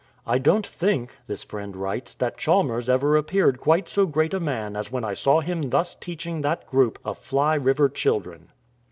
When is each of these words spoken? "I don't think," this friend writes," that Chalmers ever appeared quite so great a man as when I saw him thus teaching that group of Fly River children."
"I 0.35 0.39
don't 0.39 0.65
think," 0.65 1.11
this 1.27 1.43
friend 1.43 1.75
writes," 1.75 2.15
that 2.15 2.35
Chalmers 2.35 2.89
ever 2.89 3.15
appeared 3.15 3.59
quite 3.61 3.87
so 3.87 4.07
great 4.07 4.33
a 4.33 4.39
man 4.39 4.75
as 4.75 4.91
when 4.91 5.03
I 5.03 5.13
saw 5.13 5.41
him 5.41 5.69
thus 5.69 5.93
teaching 5.93 6.41
that 6.41 6.65
group 6.65 6.97
of 7.05 7.19
Fly 7.19 7.53
River 7.53 7.87
children." 7.87 8.49